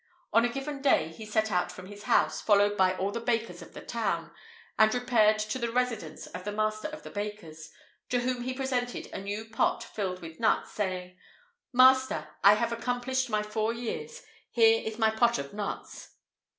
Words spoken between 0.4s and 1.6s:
a given day, he set